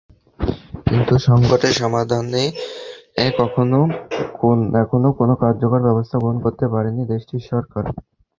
কিন্তু 0.87 1.13
সংকটের 1.27 1.73
সমাধানে 1.81 2.43
এখনো 4.79 5.09
কোনো 5.19 5.33
কার্যকর 5.41 5.79
ব্যবস্থা 5.87 6.15
গ্রহণ 6.19 6.37
করতে 6.45 6.65
পারেনি 6.73 7.01
দেশটির 7.13 7.43
সরকার। 7.51 7.83